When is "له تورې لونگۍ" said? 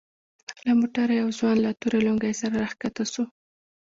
1.65-2.33